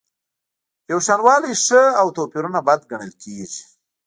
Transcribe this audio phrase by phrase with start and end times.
[0.91, 3.63] یوشانوالی ښه او توپیرونه بد ګڼل کیږي.